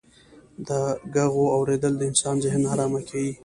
[0.67, 0.69] د
[1.13, 3.31] ږغو اورېدل د انسان ذهن ناآرامه کيي.